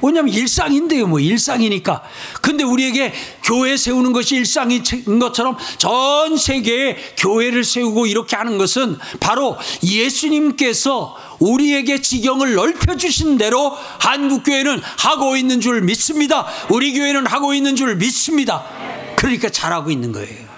[0.03, 2.03] 왜냐하면 일상인데요, 뭐 일상이니까.
[2.41, 3.13] 근데 우리에게
[3.45, 4.83] 교회 세우는 것이 일상인
[5.21, 13.77] 것처럼 전 세계에 교회를 세우고 이렇게 하는 것은 바로 예수님께서 우리에게 지경을 넓혀 주신 대로
[13.99, 16.47] 한국 교회는 하고 있는 줄 믿습니다.
[16.69, 18.65] 우리 교회는 하고 있는 줄 믿습니다.
[19.17, 20.49] 그러니까 잘하고 있는 거예요.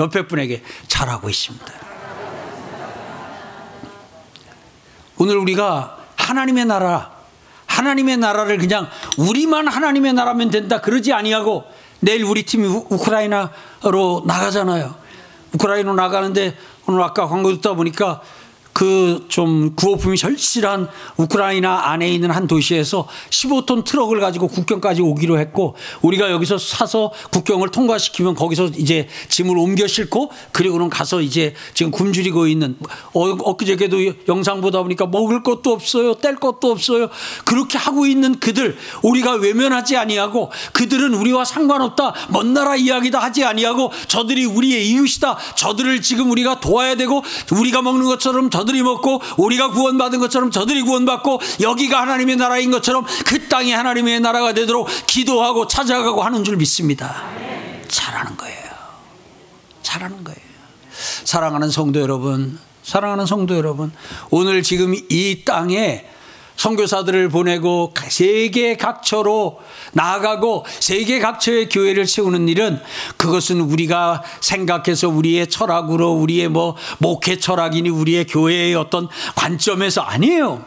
[0.00, 1.66] 옆에 분에게 잘하고 있습니다.
[5.18, 7.15] 오늘 우리가 하나님의 나라,
[7.76, 11.64] 하나님의 나라를 그냥 우리만 하나님의 나라면 된다 그러지 아니하고
[12.00, 14.94] 내일 우리 팀이 우 크라이나로 나가잖아요.
[15.54, 18.20] 우크라이나로 나가는데 오늘 아까 광고 듣다 보니까
[18.76, 25.74] 그 좀 구호품이 절실한 우크라이나 안에 있는 한 도시에서 15톤 트럭을 가지고 국경까지 오기로 했고
[26.02, 32.46] 우리가 여기서 사서 국경을 통과시키면 거기서 이제 짐을 옮겨 싣고 그리고는 가서 이제 지금 굶주리고
[32.46, 32.76] 있는
[33.12, 36.14] 어, 엊그저께도 영상 보다 보니까 먹을 것도 없어요.
[36.14, 37.08] 뗄 것도 없어요.
[37.44, 42.14] 그렇게 하고 있는 그들 우리가 외면하지 아니하고 그들은 우리와 상관없다.
[42.30, 45.36] 먼 나라 이야기다 하지 아니하고 저들이 우리의 이웃이다.
[45.56, 50.82] 저들을 지금 우리가 도와야 되고 우리가 먹는 것처럼 저 저들이 먹고 우리가 구원받은 것처럼 저들이
[50.82, 57.22] 구원받고 여기가 하나님의 나라인 것처럼 그 땅이 하나님의 나라가 되도록 기도하고 찾아가고 하는 줄 믿습니다.
[57.86, 58.66] 잘하는 거예요.
[59.82, 60.40] 잘하는 거예요.
[61.24, 63.92] 사랑하는 성도 여러분, 사랑하는 성도 여러분,
[64.30, 66.04] 오늘 지금 이 땅에
[66.56, 69.60] 선교사들을 보내고 세계 각처로
[69.92, 72.80] 나아가고 세계 각처의 교회를 세우는 일은
[73.16, 80.64] 그것은 우리가 생각해서 우리의 철학으로 우리의 뭐 목회 철학이니 우리의 교회의 어떤 관점에서 아니에요.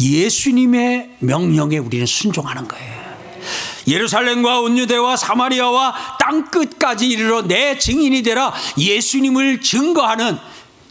[0.00, 2.98] 예수님의 명령에 우리는 순종하는 거예요.
[3.88, 10.38] 예루살렘과 온유대와 사마리아와 땅 끝까지 이르러 내 증인이 되라 예수님을 증거하는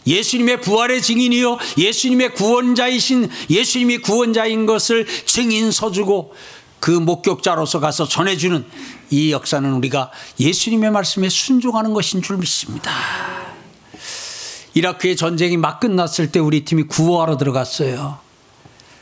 [0.08, 1.58] 예수님의 부활의 증인이요.
[1.76, 6.34] 예수님의 구원자이신 예수님이 구원자인 것을 증인 서주고
[6.80, 8.64] 그 목격자로서 가서 전해주는
[9.10, 12.90] 이 역사는 우리가 예수님의 말씀에 순종하는 것인 줄 믿습니다.
[14.74, 18.18] 이라크의 전쟁이 막 끝났을 때 우리 팀이 구호하러 들어갔어요.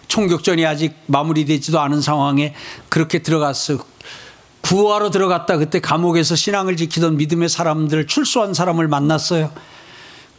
[0.08, 2.54] 총격전이 아직 마무리되지도 않은 상황에
[2.88, 3.78] 그렇게 들어갔어요.
[4.62, 9.52] 구호하러 들어갔다 그때 감옥에서 신앙을 지키던 믿음의 사람들 출소한 사람을 만났어요.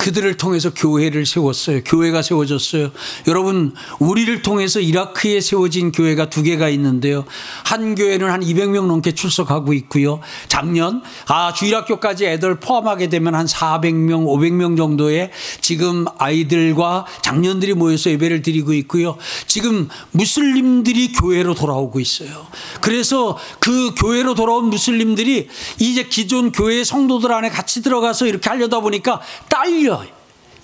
[0.08, 1.82] 그들을 통해서 교회를 세웠어요.
[1.84, 2.92] 교회가 세워졌어요.
[3.28, 7.26] 여러분, 우리를 통해서 이라크에 세워진 교회가 두 개가 있는데요.
[7.66, 10.22] 한 교회는 한 200명 넘게 출석하고 있고요.
[10.48, 18.44] 작년, 아, 주일학교까지 애들 포함하게 되면 한 400명, 500명 정도의 지금 아이들과 장년들이 모여서 예배를
[18.44, 19.18] 드리고 있고요.
[19.46, 22.48] 지금 무슬림들이 교회로 돌아오고 있어요.
[22.80, 29.20] 그래서 그 교회로 돌아온 무슬림들이 이제 기존 교회 성도들 안에 같이 들어가서 이렇게 하려다 보니까
[29.50, 29.97] 딸려.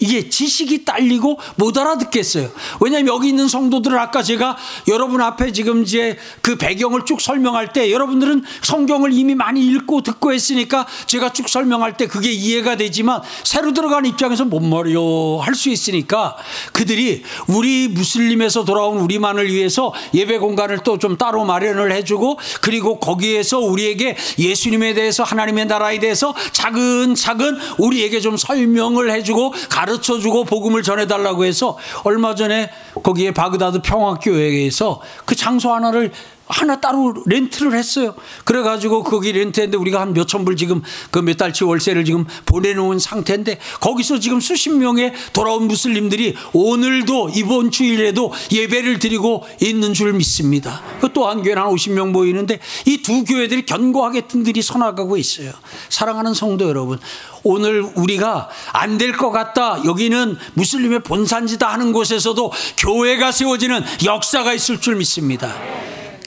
[0.03, 2.49] 이게 지식이 딸리고 못 알아듣겠어요.
[2.81, 7.91] 왜냐하면 여기 있는 성도들은 아까 제가 여러분 앞에 지금 이제 그 배경을 쭉 설명할 때
[7.91, 13.71] 여러분들은 성경을 이미 많이 읽고 듣고 했으니까 제가 쭉 설명할 때 그게 이해가 되지만 새로
[13.73, 16.35] 들어간 입장에서 못 말이요 할 수 있으니까
[16.71, 23.59] 그들이 우리 무슬림에서 돌아온 우리만을 위해서 예배 공간을 또 좀 따로 마련을 해주고 그리고 거기에서
[23.59, 30.81] 우리에게 예수님에 대해서 하나님의 나라에 대해서 차근차근 우리에게 좀 설명을 해주고 가르 가르쳐 주고 복음을
[30.81, 32.69] 전해 달라고 해서 얼마 전에
[33.03, 36.11] 거기에 바그다드 평화교회에서 그 장소 하나를
[36.45, 38.15] 하나 따로 렌트를 했어요.
[38.43, 43.59] 그래가지고 거기 렌트했는데 우리가 한 몇천 불 지금 그 몇 달치 월세를 지금 보내놓은 상태인데
[43.79, 50.81] 거기서 지금 수십 명의 돌아온 무슬림들이 오늘도 이번 주일에도 예배를 드리고 있는 줄 믿습니다.
[50.99, 55.51] 그 또한 교회 한 50명 모이는데 이 두 교회들이 견고하게 든들이 서나가고 있어요.
[55.89, 56.99] 사랑하는 성도 여러분.
[57.43, 59.83] 오늘 우리가 안 될 것 같다.
[59.85, 65.53] 여기는 무슬림의 본산지다 하는 곳에서도 교회가 세워지는 역사가 있을 줄 믿습니다.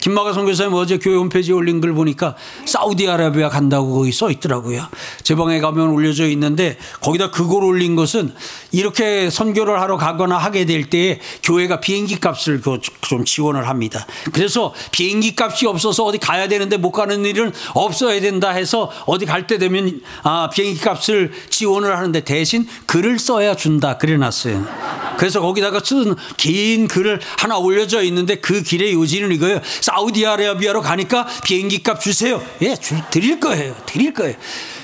[0.01, 2.35] 김마가 선교사님 어제 교회 홈페이지에 올린 글 보니까
[2.65, 4.87] 사우디아라비아 간다고 거기 써 있더라고요.
[5.23, 8.33] 제 방에 가면 올려져 있는데 거기다 그걸 올린 것은
[8.71, 14.05] 이렇게 선교를 하러 가거나 하게 될 때에 교회가 비행기 값을 그좀 지원을 합니다.
[14.33, 19.47] 그래서 비행기 값이 없어서 어디 가야 되는데 못 가는 일은 없어야 된다 해서 어디 갈
[19.47, 23.97] 때 되면 아, 비행기 값을 지원을 하는데 대신 글을 써야 준다.
[23.97, 24.65] 그래놨어요.
[25.17, 29.61] 그래서 거기다가 쓴 긴 글을 하나 올려져 있는데 그 길의 요지는 이거예요.
[29.87, 32.43] 사우디아라비아로 가니까 비행기 값 주세요.
[32.61, 33.73] 예, 줄, 드릴 거예요.
[33.85, 34.35] 드릴 거예요.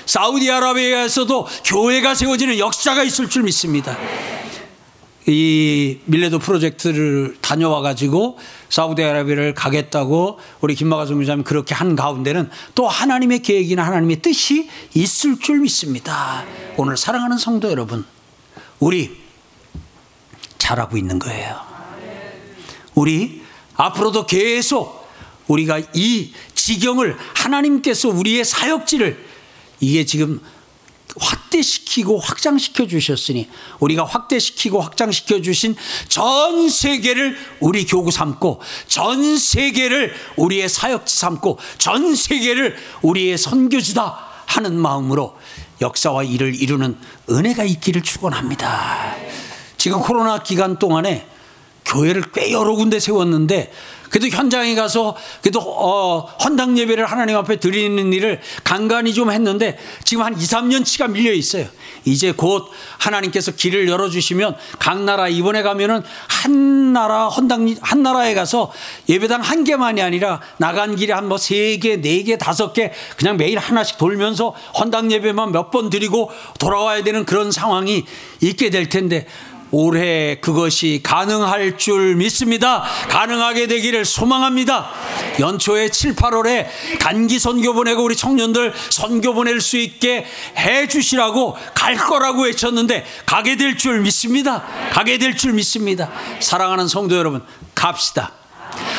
[0.06, 3.98] 사우디아라비아에서도 교회가 세워지는 역사가 있을 줄 믿습니다.
[5.26, 8.38] 이 밀레도 프로젝트를 다녀와 가지고
[8.70, 15.60] 사우디아라비아를 가겠다고 우리 김마가 선교사님 그렇게 한 가운데는 또 하나님의 계획이나 하나님의 뜻이 있을 줄
[15.60, 16.44] 믿습니다.
[16.78, 18.06] 오늘 사랑하는 성도 여러분,
[18.80, 19.18] 우리
[20.56, 21.60] 잘하고 있는 거예요.
[22.94, 23.43] 우리
[23.76, 25.04] 앞으로도 계속
[25.48, 29.24] 우리가 이 지경을 하나님께서 우리의 사역지를
[29.80, 30.40] 이게 지금
[31.16, 33.48] 확대시키고 확장시켜 주셨으니
[33.78, 35.76] 우리가 확대시키고 확장시켜 주신
[36.08, 44.76] 전 세계를 우리 교구 삼고 전 세계를 우리의 사역지 삼고 전 세계를 우리의 선교지다 하는
[44.76, 45.36] 마음으로
[45.80, 46.96] 역사와 일을 이루는
[47.30, 49.14] 은혜가 있기를 축원합니다.
[49.76, 51.28] 지금 코로나 기간 동안에
[51.84, 53.70] 교회를 꽤 여러 군데 세웠는데
[54.10, 60.22] 그래도 현장에 가서 그래도 어, 헌당 예배를 하나님 앞에 드리는 일을 간간히 좀 했는데 지금
[60.22, 61.66] 한 2, 3년치가 밀려 있어요.
[62.04, 62.68] 이제 곧
[62.98, 68.70] 하나님께서 길을 열어 주시면 각 나라 이번에 가면은 한 나라 헌당 한 나라에 가서
[69.08, 73.36] 예배당 한 개만이 아니라 나간 길에 한 뭐 세 개, 네 개, 다섯 개 그냥
[73.36, 76.30] 매일 하나씩 돌면서 헌당 예배만 몇 번 드리고
[76.60, 78.04] 돌아와야 되는 그런 상황이
[78.40, 79.26] 있게 될 텐데
[79.74, 82.84] 올해 그것이 가능할 줄 믿습니다.
[83.08, 84.88] 가능하게 되기를 소망합니다.
[85.40, 86.68] 연초에 7, 8월에
[87.00, 93.56] 단기 선교 보내고 우리 청년들 선교 보낼 수 있게 해 주시라고 갈 거라고 외쳤는데 가게
[93.56, 94.62] 될 줄 믿습니다.
[94.92, 96.08] 가게 될 줄 믿습니다.
[96.38, 97.42] 사랑하는 성도 여러분,
[97.74, 98.30] 갑시다.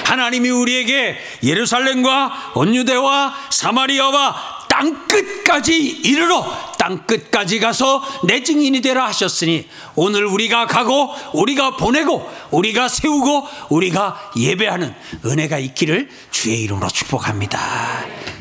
[0.06, 4.36] 하나님이 우리에게 예루살렘과 온유대와 사마리아와
[4.76, 5.74] 땅 끝까지
[6.04, 6.46] 이르러
[6.78, 14.32] 땅 끝까지 가서 내 증인이 되라 하셨으니 오늘 우리가 가고 우리가 보내고 우리가 세우고 우리가
[14.36, 14.94] 예배하는
[15.26, 17.58] 은혜가 있기를 주의 이름으로 축복합니다.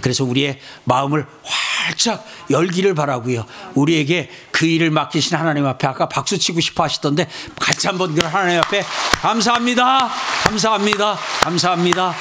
[0.01, 3.47] 그래서 우리의 마음을 활짝 열기를 바라고요.
[3.75, 7.29] 우리에게 그 일을 맡기신 하나님 앞에 아까 박수 치고 싶어 하시던데
[7.61, 8.83] 같이 한번 그 하나님 앞에
[9.23, 10.11] 감사합니다.
[10.43, 11.17] 감사합니다.
[11.43, 12.15] 감사합니다.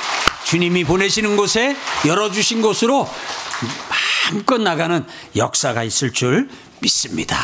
[0.46, 3.10] 주님이 보내시는 곳에 열어주신 곳으로
[3.90, 5.06] 마음껏 나가는
[5.36, 6.50] 역사가 있을 줄
[6.80, 7.38] 믿습니다.